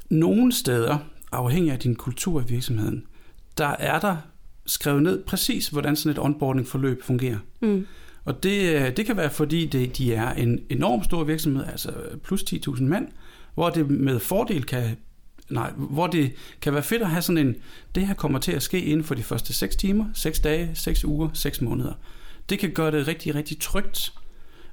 [0.10, 0.98] Nogle steder,
[1.32, 3.04] afhængig af din kultur i virksomheden,
[3.58, 4.18] der er der
[4.66, 7.38] skrevet ned præcis, hvordan sådan et onboarding-forløb fungerer.
[7.62, 7.88] Mm.
[8.26, 11.92] Og det, det kan være, fordi det, de er en enorm stor virksomhed, altså
[12.24, 13.08] plus 10.000 mand,
[13.54, 14.98] hvor det med fordel kan
[15.50, 17.56] nej, hvor det kan være fedt at have sådan en,
[17.96, 21.06] det her kommer til at ske inden for de første 6 timer, 6 dage, 6
[21.06, 21.94] uger, 6 måneder.
[22.50, 24.14] Det kan gøre det rigtig, rigtig trygt.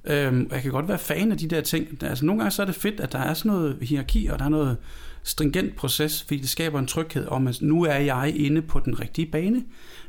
[0.04, 2.02] Øhm, jeg kan godt være fan af de der ting.
[2.02, 4.44] Altså nogle gange så er det fedt, at der er sådan noget hierarki, og der
[4.44, 4.76] er noget
[5.22, 9.00] stringent proces, fordi det skaber en tryghed om, at nu er jeg inde på den
[9.00, 9.64] rigtige bane.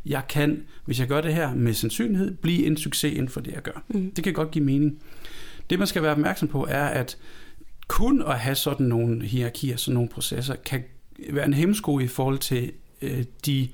[0.05, 3.51] Jeg kan, hvis jeg gør det her med sandsynlighed, blive en succes inden for det,
[3.51, 3.83] jeg gør.
[3.87, 4.11] Mm.
[4.11, 4.99] Det kan godt give mening.
[5.69, 7.17] Det man skal være opmærksom på er, at
[7.93, 10.83] kun at have sådan nogle hierarkier, sådan nogle processer, kan
[11.29, 13.69] være en hemmesko i forhold til øh, de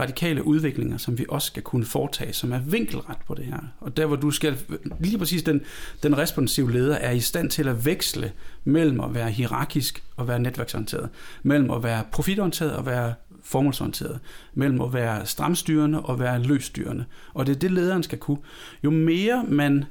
[0.00, 3.58] radikale udviklinger, som vi også skal kunne foretage, som er vinkelret på det her.
[3.80, 4.58] Og der hvor du skal,
[5.00, 5.60] lige præcis den,
[6.02, 8.32] den responsive leder er i stand til at veksle
[8.64, 11.08] mellem at være hierarkisk og være netværksorienteret,
[11.42, 14.20] mellem at være profitorienteret og være formålsorienteret,
[14.54, 17.04] mellem at være stramstyrende og være løsstyrende.
[17.34, 18.38] Og det er det, lederen skal kunne.
[18.84, 19.84] Jo mere man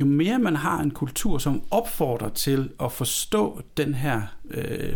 [0.00, 4.94] jo mere man har en kultur, som opfordrer til at forstå den her, øh,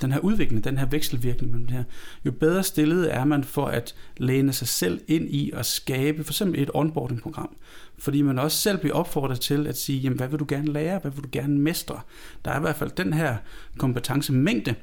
[0.00, 1.84] den her udvikling, den her vekselvirkning mellem her,
[2.24, 6.32] jo bedre stillet er man for at læne sig selv ind i at skabe for
[6.32, 7.56] eksempel et onboarding-program.
[7.98, 10.98] Fordi man også selv bliver opfordret til at sige, jamen, hvad vil du gerne lære,
[10.98, 12.00] hvad vil du gerne mestre?
[12.44, 13.36] Der er i hvert fald den her
[13.78, 14.74] kompetencemængde,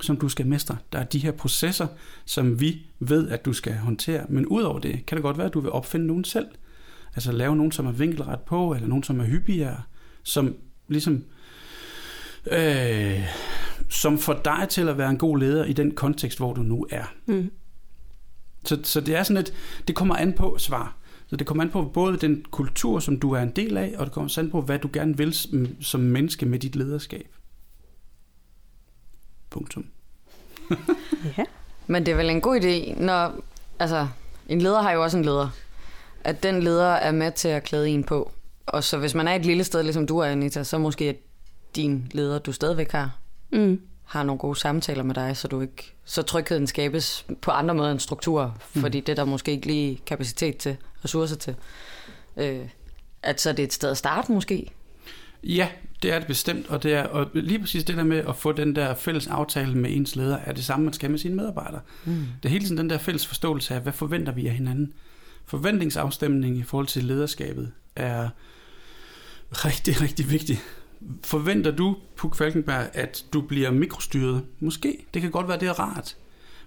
[0.00, 0.76] som du skal mestre.
[0.92, 1.86] Der er de her processer,
[2.24, 4.26] som vi ved, at du skal håndtere.
[4.28, 6.46] Men udover det, kan det godt være, at du vil opfinde nogen selv–
[7.14, 9.82] Altså lave nogen, som er vinkelret på, eller nogen, som er hyppigere,
[10.22, 10.56] som
[10.88, 11.24] ligesom...
[12.52, 13.28] Øh,
[13.88, 16.86] som får dig til at være en god leder i den kontekst, hvor du nu
[16.90, 17.04] er.
[17.26, 17.50] Mm.
[18.64, 19.54] Så, så det er sådan et,
[19.88, 20.96] det kommer an på svar.
[21.26, 24.06] Så det kommer an på både den kultur, som du er en del af, og
[24.06, 25.34] det kommer an på, hvad du gerne vil
[25.80, 27.28] som menneske med dit lederskab.
[29.50, 29.86] Punktum.
[31.38, 31.44] ja.
[31.86, 33.44] Men det er vel en god idé, når,
[33.78, 34.08] altså,
[34.48, 35.48] en leder har jo også en leder
[36.24, 38.32] at den leder er med til at klæde en på.
[38.66, 41.16] Og så hvis man er et lille sted, ligesom du er, Anita, så måske at
[41.76, 43.18] din leder, du stadigvæk har,
[43.52, 43.80] mm.
[44.04, 47.90] har nogle gode samtaler med dig, så du ikke så trygheden skabes på andre måder
[47.90, 48.80] end struktur, mm.
[48.80, 51.54] fordi det der måske ikke lige kapacitet til, ressourcer til.
[52.36, 52.68] Øh,
[53.22, 54.70] at så er det et sted at starte måske?
[55.44, 55.68] Ja,
[56.02, 58.52] det er det bestemt, og, det er, og lige præcis det der med at få
[58.52, 61.80] den der fælles aftale med ens leder, er det samme, man skal med sine medarbejdere.
[62.04, 62.26] Mm.
[62.42, 64.92] Det er hele tiden den der fælles forståelse af, hvad forventer vi af hinanden
[65.46, 68.28] forventningsafstemning i forhold til lederskabet er
[69.50, 70.60] rigtig, rigtig vigtig.
[71.24, 74.42] Forventer du, Puk Falkenberg, at du bliver mikrostyret?
[74.60, 75.06] Måske.
[75.14, 76.16] Det kan godt være, det er rart.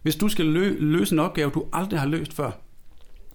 [0.02, 2.52] Hvis du skal lø- løse en opgave, du aldrig har løst før.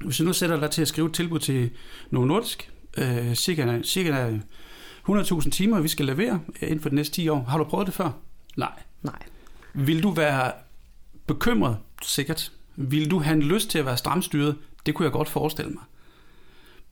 [0.04, 1.70] Hvis du nu sætter dig til at skrive et tilbud til
[2.10, 4.38] Novo Nordisk, øh, cirka, cirka
[5.08, 7.42] 100.000 timer, vi skal levere inden for de næste 10 år.
[7.48, 8.10] Har du prøvet det før?
[8.56, 8.72] Nej.
[9.02, 9.22] Nej.
[9.74, 10.52] Vil du være
[11.26, 11.76] bekymret?
[12.02, 12.52] Sikkert.
[12.76, 14.56] Vil du have en lyst til at være stramstyret?
[14.86, 15.82] Det kunne jeg godt forestille mig.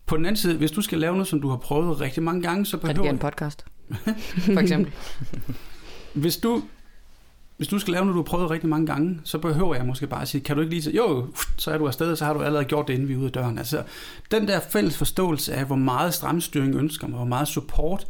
[0.06, 2.42] På den anden side, hvis du skal lave noget, som du har prøvet rigtig mange
[2.42, 2.94] gange, så behøver...
[2.98, 3.64] Redigere en podcast,
[4.54, 4.92] for eksempel.
[6.14, 6.62] hvis du
[7.58, 10.06] hvis du skal lave noget, du har prøvet rigtig mange gange, så behøver jeg måske
[10.06, 12.32] bare at sige, kan du ikke lige sige, jo, så er du afsted, så har
[12.32, 13.58] du allerede gjort det, inden vi er ude af døren.
[13.58, 13.82] Altså,
[14.30, 18.06] den der fælles forståelse af, hvor meget stramstyring ønsker man, hvor meget support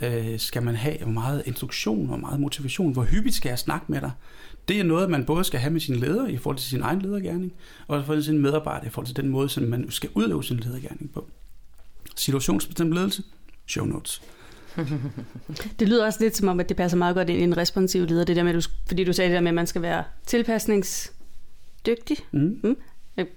[0.00, 3.86] øh, skal man have, hvor meget instruktion, hvor meget motivation, hvor hyppigt skal jeg snakke
[3.88, 4.10] med dig,
[4.68, 7.02] det er noget, man både skal have med sine ledere i forhold til sin egen
[7.02, 7.52] ledergærning,
[7.86, 10.44] og i forhold til sine medarbejdere i forhold til den måde, som man skal udøve
[10.44, 11.28] sin ledergærning på.
[12.16, 13.22] Situationsbestemt ledelse,
[13.66, 14.22] show notes.
[15.78, 18.06] det lyder også lidt som om, at det passer meget godt ind i en responsiv
[18.06, 22.16] leder, det der med, fordi du sagde det der med, at man skal være tilpasningsdygtig.
[22.32, 22.60] Mm.
[22.62, 22.76] Mm.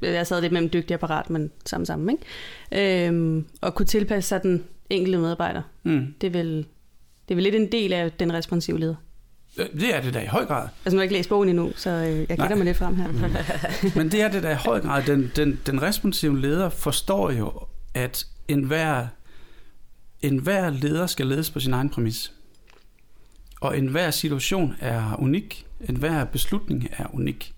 [0.01, 2.17] Jeg sad lidt mellem dygtig og parat, men sammen sammen,
[2.71, 3.07] ikke?
[3.07, 5.61] Øhm, og kunne tilpasse sig den enkelte medarbejder.
[5.83, 6.13] Mm.
[6.21, 6.57] Det, er vel,
[7.27, 8.95] det er vel lidt en del af den responsive leder.
[9.57, 10.67] Det er det da i høj grad.
[10.85, 12.95] Altså nu har jeg ikke læst bogen endnu, så øh, jeg gætter mig lidt frem
[12.95, 13.07] her.
[13.97, 15.03] Men det er det da i høj grad.
[15.03, 17.51] Den, den, den responsive leder forstår jo,
[17.93, 19.07] at enhver,
[20.21, 22.31] enhver leder skal ledes på sin egen præmis.
[23.61, 25.65] Og enhver situation er unik.
[25.89, 27.53] Enhver beslutning er unik.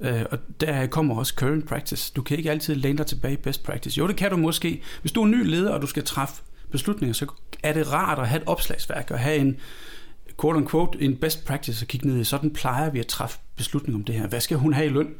[0.00, 2.12] Øh, og der kommer også current practice.
[2.16, 3.98] Du kan ikke altid læne dig tilbage i best practice.
[3.98, 4.82] Jo, det kan du måske.
[5.00, 7.26] Hvis du er en ny leder, og du skal træffe beslutninger, så
[7.62, 9.56] er det rart at have et opslagsværk og have en
[10.40, 12.24] quote unquote, en best practice at kigge ned i.
[12.24, 14.26] Sådan plejer vi at træffe beslutninger om det her.
[14.26, 15.14] Hvad skal hun have i løn?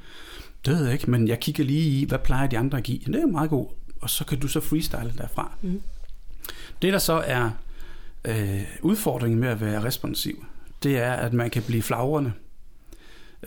[0.65, 2.99] Det ved jeg ikke, men jeg kigger lige i, hvad plejer de andre at give?
[2.99, 3.69] Det er meget god.
[4.01, 5.53] Og så kan du så freestyle derfra.
[5.63, 5.83] Mm.
[6.83, 7.51] Det, der så er
[8.25, 10.45] øh, udfordringen med at være responsiv,
[10.83, 12.33] det er, at man kan blive flagrende.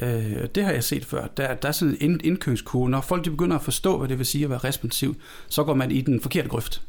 [0.02, 1.28] Øh, det har jeg set før.
[1.28, 2.90] Der, der er sådan en indkøringskurve.
[2.90, 5.16] Når folk de begynder at forstå, hvad det vil sige at være responsiv,
[5.48, 6.82] så går man i den forkerte grøft.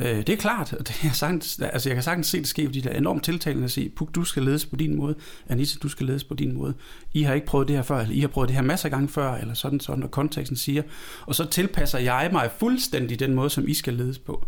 [0.00, 2.66] Øh, det er klart, og det er sagtens, altså jeg kan sagtens se det ske,
[2.66, 5.14] fordi det er enormt tiltalende at sige, Puk, du skal ledes på din måde,
[5.48, 6.74] Anita, du skal ledes på din måde.
[7.12, 8.90] I har ikke prøvet det her før, eller I har prøvet det her masser af
[8.90, 10.82] gange før, eller sådan sådan, og konteksten siger.
[11.26, 14.46] Og så tilpasser jeg mig fuldstændig den måde, som I skal ledes på.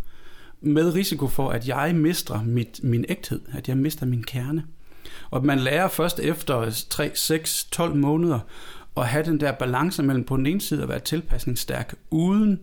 [0.60, 4.64] Med risiko for, at jeg mister mit, min ægthed, at jeg mister min kerne.
[5.30, 8.38] Og man lærer først efter 3, 6, 12 måneder
[8.96, 12.60] at have den der balance mellem på den ene side at være tilpasningsstærk, uden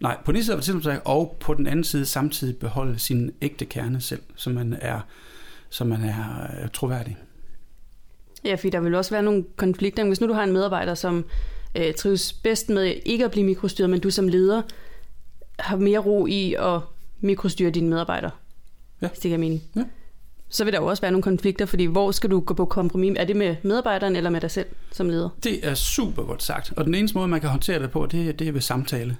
[0.00, 3.30] Nej, på den ene side være tilpasningsstærk, og på den anden side samtidig beholde sin
[3.42, 5.00] ægte kerne selv, så man er,
[5.70, 7.16] så man er øh, troværdig.
[8.44, 10.04] Ja, fordi der vil også være nogle konflikter.
[10.04, 11.24] Hvis nu du har en medarbejder, som
[11.74, 14.62] øh, trives bedst med ikke at blive mikrostyret, men du som leder
[15.58, 16.80] har mere ro i at
[17.20, 18.30] mikrostyre dine medarbejdere,
[19.02, 19.08] ja.
[19.08, 19.62] hvis det giver mening.
[19.76, 19.84] Ja
[20.50, 23.12] så vil der jo også være nogle konflikter, fordi hvor skal du gå på kompromis?
[23.16, 25.28] Er det med medarbejderen eller med dig selv som leder?
[25.44, 28.38] Det er super godt sagt, og den eneste måde, man kan håndtere det på, det,
[28.38, 29.16] det er ved samtale.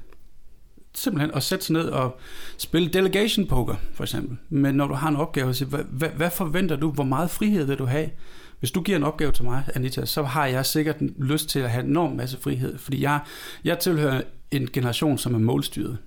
[0.95, 2.19] Simpelthen at sætte sig ned og
[2.59, 4.37] spille delegation poker, for eksempel.
[4.49, 6.91] Men når du har en opgave, så hvad, hvad, hvad forventer du?
[6.91, 8.11] Hvor meget frihed vil du have?
[8.59, 11.71] Hvis du giver en opgave til mig, Anita, så har jeg sikkert lyst til at
[11.71, 13.21] have en enorm masse frihed, fordi jeg,
[13.65, 15.99] jeg tilhører en generation, som er målstyret.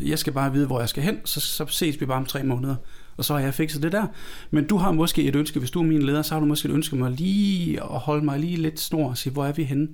[0.00, 2.42] Jeg skal bare vide, hvor jeg skal hen, så, så ses vi bare om tre
[2.42, 2.76] måneder
[3.16, 4.06] og så har jeg fikset det der.
[4.50, 6.68] Men du har måske et ønske, hvis du er min leder, så har du måske
[6.68, 9.52] et ønske om at lige at holde mig lige lidt snor og sige, hvor er
[9.52, 9.88] vi henne?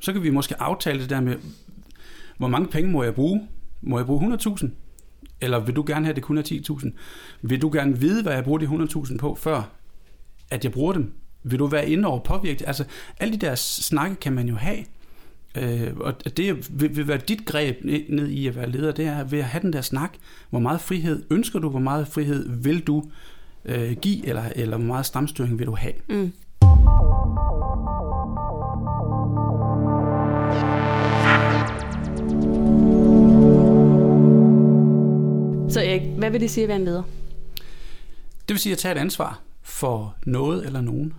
[0.00, 1.36] Så kan vi måske aftale det der med,
[2.38, 3.48] hvor mange penge må jeg bruge?
[3.86, 4.68] Må jeg bruge 100.000?
[5.40, 6.90] Eller vil du gerne have det kun er 10.000?
[7.42, 9.70] Vil du gerne vide, hvad jeg bruger de 100.000 på, før
[10.50, 11.12] at jeg bruger dem?
[11.42, 12.66] Vil du være inde over påvirket?
[12.66, 12.84] Altså,
[13.20, 14.84] alle de der snakke kan man jo have.
[15.56, 19.24] Øh, og det vil, vil være dit greb ned i at være leder, det er
[19.24, 20.12] ved at have den der snak.
[20.50, 21.68] Hvor meget frihed ønsker du?
[21.68, 23.04] Hvor meget frihed vil du
[23.64, 24.26] øh, give?
[24.26, 25.94] Eller, eller hvor meget stramstyring vil du have?
[26.08, 26.32] Mm.
[36.24, 37.02] Hvad vil det sige at være en leder?
[38.48, 41.14] Det vil sige at tage et ansvar for noget eller nogen.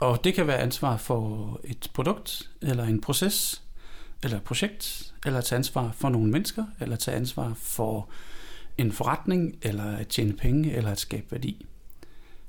[0.00, 3.62] Og det kan være ansvar for et produkt, eller en proces,
[4.24, 8.08] eller et projekt, eller tage ansvar for nogle mennesker, eller tage ansvar for
[8.78, 11.66] en forretning, eller at tjene penge, eller at skabe værdi.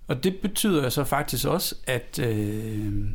[0.07, 3.09] Og det betyder så faktisk også, at, øh,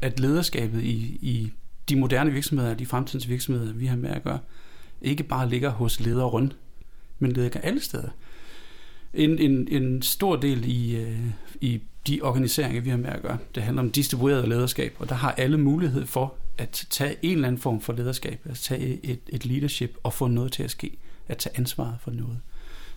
[0.00, 1.52] at lederskabet i, i
[1.88, 4.38] de moderne virksomheder, de fremtidens virksomheder, vi har med at gøre,
[5.02, 6.52] ikke bare ligger hos lederen,
[7.22, 8.08] men ligger alle steder.
[9.14, 11.20] En, en, en stor del i, øh,
[11.60, 13.38] i de organiseringer, vi har med at gøre.
[13.54, 17.48] Det handler om distribueret lederskab, og der har alle mulighed for at tage en eller
[17.48, 20.98] anden form for lederskab, at tage et, et leadership og få noget til at ske,
[21.28, 22.40] at tage ansvar for noget.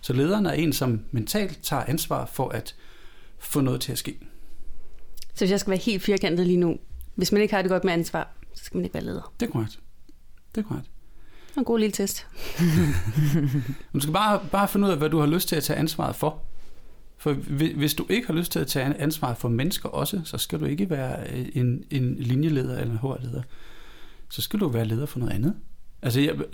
[0.00, 2.74] Så lederen er en, som mentalt tager ansvar for at
[3.38, 4.18] få noget til at ske.
[5.34, 6.78] Så hvis jeg skal være helt firkantet lige nu,
[7.14, 9.32] hvis man ikke har det godt med ansvar, så skal man ikke være leder.
[9.40, 9.80] Det er korrekt.
[10.54, 10.90] Det er korrekt
[11.56, 12.26] var en god lille test.
[13.94, 16.16] du skal bare, bare finde ud af, hvad du har lyst til at tage ansvaret
[16.16, 16.42] for.
[17.18, 17.32] For
[17.76, 20.64] hvis du ikke har lyst til at tage ansvar for mennesker også, så skal du
[20.64, 23.42] ikke være øh, en, en linjeleder eller en HR-leder.
[24.28, 25.54] Så skal du være leder for noget andet.
[26.02, 26.46] Altså, jeg, jeg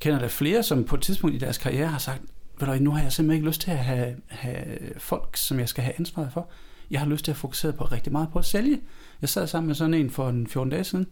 [0.00, 2.22] kender der flere, som på et tidspunkt i deres karriere har sagt,
[2.60, 5.68] ved du, nu har jeg simpelthen ikke lyst til at have, have folk, som jeg
[5.68, 6.50] skal have ansvaret for.
[6.90, 8.80] Jeg har lyst til at fokusere på rigtig meget på at sælge.
[9.20, 11.06] Jeg sad sammen med sådan en for en 14 dage siden,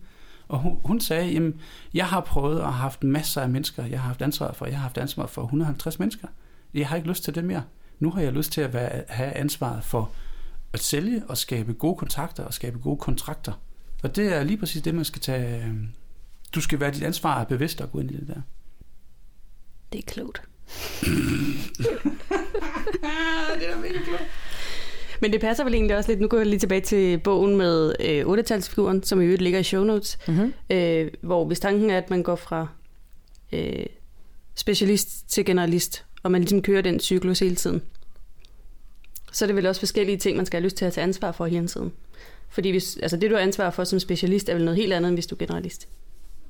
[0.48, 1.60] og hun, hun sagde, jamen,
[1.94, 4.66] jeg har prøvet og har haft masser af mennesker, jeg har haft ansvar for.
[4.66, 6.28] Jeg har haft ansvar for 150 mennesker.
[6.74, 7.62] Jeg har ikke lyst til det mere.
[7.98, 10.10] Nu har jeg lyst til at være, have ansvaret for
[10.72, 13.52] at sælge og skabe gode kontakter og skabe gode kontrakter.
[14.02, 15.64] Og det er lige præcis det, man skal tage...
[15.64, 15.74] Øh,
[16.54, 18.40] du skal være dit ansvar bevidst og gå ind i det der.
[19.92, 20.42] Det er klogt.
[23.58, 24.30] det er mega klogt.
[25.20, 27.94] Men det passer vel egentlig også lidt, nu går jeg lige tilbage til bogen med
[28.00, 28.62] øh, 8
[29.02, 30.52] som i øvrigt ligger i show notes, mm-hmm.
[30.70, 32.66] øh, hvor hvis tanken er, at man går fra
[33.52, 33.86] øh,
[34.54, 37.82] specialist til generalist, og man ligesom kører den cyklus hele tiden,
[39.32, 41.32] så er det vel også forskellige ting, man skal have lyst til at tage ansvar
[41.32, 41.92] for hele tiden.
[42.48, 45.08] Fordi hvis, altså det, du har ansvar for som specialist, er vel noget helt andet,
[45.08, 45.88] end hvis du er generalist.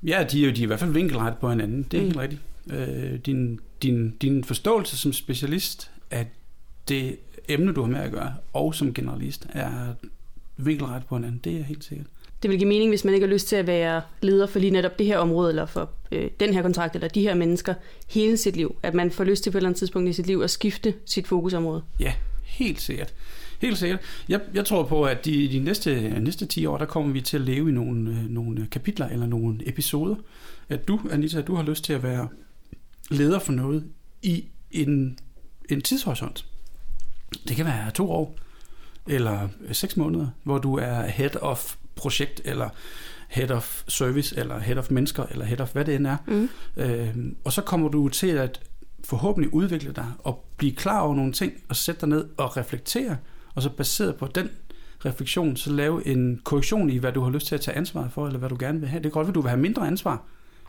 [0.03, 1.83] Ja, de er jo de er i hvert fald vinkelret på hinanden.
[1.91, 2.07] Det er mm.
[2.07, 2.41] helt rigtigt.
[2.71, 6.27] Øh, din, din, din forståelse som specialist af
[6.89, 7.17] det
[7.49, 9.95] emne, du har med at gøre, og som generalist, er
[10.57, 11.41] vinkelret på hinanden.
[11.45, 12.07] Det er helt sikkert.
[12.43, 14.71] det vil give mening, hvis man ikke har lyst til at være leder for lige
[14.71, 17.75] netop det her område, eller for øh, den her kontrakt, eller de her mennesker
[18.09, 18.77] hele sit liv.
[18.83, 20.95] At man får lyst til på et eller andet tidspunkt i sit liv at skifte
[21.05, 21.83] sit fokusområde.
[22.01, 23.15] Ja, helt sikkert.
[23.61, 24.01] Helt sikkert.
[24.29, 27.37] Jeg, jeg tror på, at de, de næste, næste 10 år, der kommer vi til
[27.37, 30.17] at leve i nogle, øh, nogle kapitler eller nogle episoder.
[30.69, 32.29] At du, Anita, du har lyst til at være
[33.11, 33.85] leder for noget
[34.23, 35.19] i en,
[35.71, 36.47] en tidshorisont.
[37.49, 38.39] Det kan være to år,
[39.09, 42.69] eller seks måneder, hvor du er head of projekt, eller
[43.29, 46.17] head of service, eller head of mennesker, eller head of hvad det end er.
[46.27, 46.49] Mm.
[46.77, 48.61] Øh, og så kommer du til at
[49.05, 53.17] forhåbentlig udvikle dig og blive klar over nogle ting, og sætte dig ned og reflektere,
[53.55, 54.51] og så baseret på den
[55.05, 58.27] refleksion, så lave en korrektion i, hvad du har lyst til at tage ansvar for,
[58.27, 59.03] eller hvad du gerne vil have.
[59.03, 60.23] Det kan godt være, at du vil have mindre ansvar,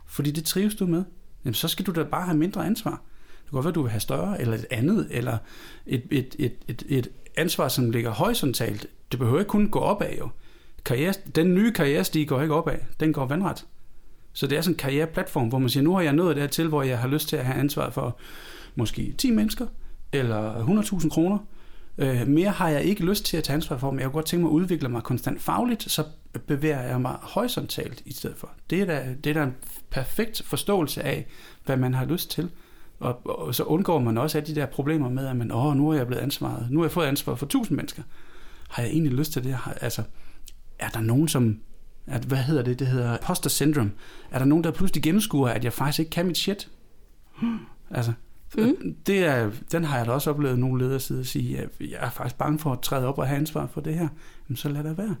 [0.06, 1.04] fordi det trives du med.
[1.44, 3.02] Jamen, så skal du da bare have mindre ansvar.
[3.46, 5.38] Det kan godt være, at du vil have større, eller et andet, eller
[5.86, 8.86] et, et, et, et, et ansvar, som ligger horisontalt.
[9.12, 10.28] Det behøver ikke kun gå opad, jo.
[10.84, 13.66] Karriere, den nye karrierestige går ikke opad, den går vandret.
[14.32, 16.82] Så det er sådan en karriereplatform, hvor man siger, nu har jeg nået dertil, hvor
[16.82, 18.16] jeg har lyst til at have ansvar for
[18.74, 19.66] måske 10 mennesker,
[20.12, 20.54] eller
[21.00, 21.38] 100.000 kroner.
[21.98, 24.26] Øh, mere har jeg ikke lyst til at tage ansvar for, men jeg kunne godt
[24.26, 26.04] tænke mig at udvikle mig konstant fagligt, så
[26.46, 28.50] bevæger jeg mig horisontalt i stedet for.
[28.70, 29.54] Det er da, det er da en
[29.90, 31.26] perfekt forståelse af,
[31.64, 32.50] hvad man har lyst til.
[32.98, 35.88] Og, og så undgår man også af de der problemer med, at man, åh, nu
[35.88, 38.02] er jeg blevet ansvaret, nu har jeg fået ansvar for 1000 mennesker.
[38.68, 39.52] Har jeg egentlig lyst til det?
[39.52, 40.02] Har, altså,
[40.78, 41.60] er der nogen, som
[42.06, 42.78] at, hvad hedder det?
[42.78, 43.92] Det hedder poster syndrome.
[44.30, 46.70] Er der nogen, der pludselig gennemskuer, at jeg faktisk ikke kan mit shit?
[47.90, 48.12] Altså,
[48.58, 48.96] mm.
[49.06, 51.98] det er, den har jeg da også oplevet nogle ledere sidde og sige, at jeg
[52.00, 54.08] er faktisk bange for at træde op og have ansvar for det her.
[54.48, 55.16] Jamen, så lad det være.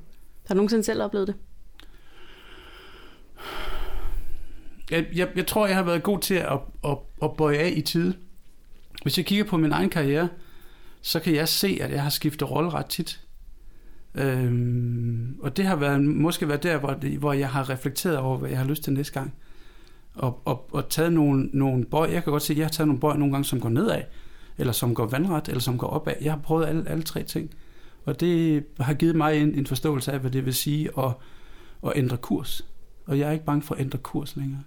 [0.46, 1.36] Har du nogensinde selv oplevet det?
[4.90, 7.80] Jeg, jeg, jeg tror, jeg har været god til at, at, at bøje af i
[7.80, 8.14] tide.
[9.02, 10.28] Hvis jeg kigger på min egen karriere,
[11.02, 13.20] så kan jeg se, at jeg har skiftet rolle ret tit.
[14.14, 18.50] Øhm, og det har været, måske været der, hvor, hvor jeg har reflekteret over, hvad
[18.50, 19.34] jeg har lyst til næste gang.
[20.14, 22.10] Og, og, og taget nogle, nogle bøj.
[22.12, 24.02] Jeg kan godt se, at jeg har taget nogle bøj nogle gange, som går nedad,
[24.58, 26.14] eller som går vandret, eller som går opad.
[26.20, 27.50] Jeg har prøvet alle, alle tre ting.
[28.04, 31.12] Og det har givet mig en, en forståelse af, hvad det vil sige at,
[31.86, 32.64] at ændre kurs.
[33.06, 34.62] Og jeg er ikke bange for at ændre kurs længere.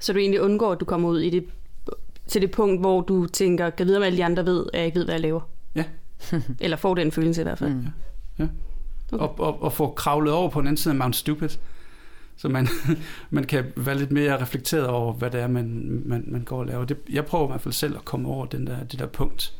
[0.00, 1.44] Så du egentlig undgår, at du kommer ud i det,
[2.26, 4.86] til det punkt, hvor du tænker, kan vide, om alle de andre ved, at jeg
[4.86, 5.40] ikke ved, hvad jeg laver?
[5.74, 5.84] Ja.
[6.60, 7.74] Eller får den følelse i hvert fald.
[7.74, 7.86] Mm.
[8.38, 8.46] Ja.
[9.12, 9.24] Okay.
[9.24, 11.48] Og, og, og få kravlet over på den anden side af Mount Stupid.
[12.36, 12.68] Så man,
[13.30, 16.66] man kan være lidt mere reflekteret over, hvad det er, man, man, man går og
[16.66, 16.84] laver.
[16.84, 19.54] Det, jeg prøver i hvert fald selv at komme over den der, det der punkt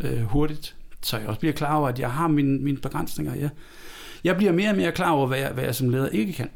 [0.00, 3.34] øh, hurtigt, så jeg også bliver klar over, at jeg har mine, mine begrænsninger.
[3.34, 3.50] Jeg,
[4.24, 6.48] jeg bliver mere og mere klar over, hvad jeg, hvad jeg som leder ikke kan.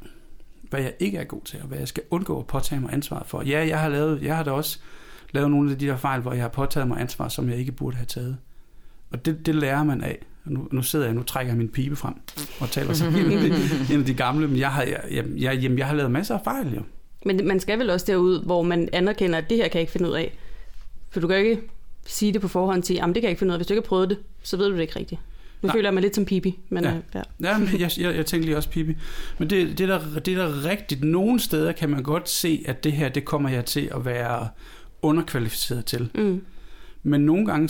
[0.71, 3.23] Hvad jeg ikke er god til, og hvad jeg skal undgå at påtage mig ansvar
[3.27, 3.43] for.
[3.43, 4.79] Ja, jeg har, lavet, jeg har da også
[5.33, 7.73] lavet nogle af de der fejl, hvor jeg har påtaget mig ansvar, som jeg ikke
[7.73, 8.37] burde have taget.
[9.11, 10.19] Og det, det lærer man af.
[10.45, 12.15] Nu, nu sidder jeg, nu trækker jeg min pibe frem
[12.61, 13.21] og taler af de,
[13.95, 16.41] en af de gamle, men jeg har, jeg, jeg, jamen, jeg har lavet masser af
[16.45, 16.83] fejl, jo.
[17.25, 19.93] Men man skal vel også derud, hvor man anerkender, at det her kan jeg ikke
[19.93, 20.39] finde ud af.
[21.11, 21.61] For du kan ikke
[22.07, 23.59] sige det på forhånd til, at det kan jeg ikke finde ud af.
[23.59, 25.21] Hvis du ikke har prøvet det, så ved du det ikke rigtigt.
[25.67, 25.75] Nu Nej.
[25.77, 26.59] føler jeg mig lidt som Pipi.
[26.69, 26.91] Men Ja.
[26.91, 27.01] ja.
[27.15, 27.23] Ja.
[27.51, 28.97] Ja, men jeg, jeg, jeg tænker lige også pibi.
[29.39, 31.05] Men det, det, er der, det er der rigtigt.
[31.05, 34.49] Nogle steder kan man godt se, at det her, det kommer jeg til at være
[35.03, 36.11] underkvalificeret til.
[36.15, 36.45] Mm.
[37.03, 37.69] Men nogle gange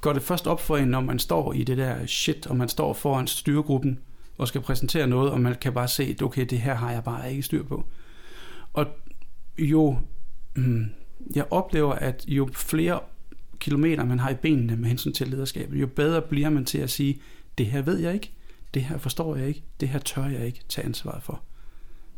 [0.00, 2.68] går det først op for en, når man står i det der shit, og man
[2.68, 3.98] står foran styregruppen
[4.38, 7.04] og skal præsentere noget, og man kan bare se, at okay, det her har jeg
[7.04, 7.84] bare ikke styr på.
[8.72, 8.86] Og
[9.58, 9.98] jo,
[10.56, 10.86] mm,
[11.34, 13.00] jeg oplever, at jo flere
[13.60, 16.90] kilometer man har i benene med hensyn til lederskabet, jo bedre bliver man til at
[16.90, 17.20] sige,
[17.58, 18.32] det her ved jeg ikke,
[18.74, 21.42] det her forstår jeg ikke, det her tør jeg ikke tage ansvaret for.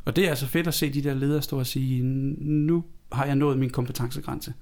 [0.05, 3.24] Og det er altså fedt at se de der ledere stå og sige, nu har
[3.24, 4.55] jeg nået min kompetencegrænse,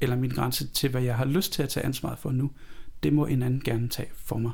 [0.00, 2.50] eller min grænse til, hvad jeg har lyst til at tage ansvaret for nu.
[3.02, 4.52] Det må en anden gerne tage for mig.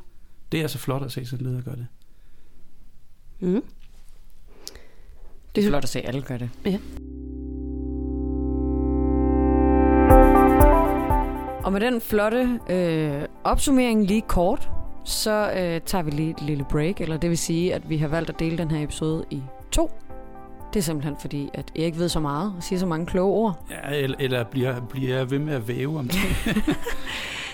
[0.52, 1.86] Det er altså flot at se sådan en leder gøre det.
[3.40, 3.62] Mm.
[5.54, 6.50] Det er flot at se, at alle gør det.
[6.64, 6.78] Ja.
[11.64, 14.70] Og med den flotte øh, opsummering lige kort,
[15.04, 18.08] så øh, tager vi lige et lille break, eller det vil sige, at vi har
[18.08, 19.90] valgt at dele den her episode i to.
[20.72, 23.58] Det er simpelthen fordi, at Erik ved så meget og siger så mange kloge ord.
[23.70, 26.18] Ja, eller, eller bliver, bliver jeg ved med at væve om det.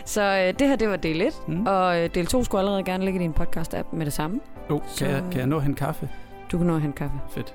[0.04, 1.66] Så øh, det her, det var del 1, Mm.
[1.66, 4.40] og øh, del 2 skulle allerede gerne ligge i din podcast-app med det samme.
[4.70, 6.08] Oh, kan, jeg, kan jeg nå hen kaffe?
[6.52, 7.16] Du kan nå at hente kaffe.
[7.30, 7.54] Fedt.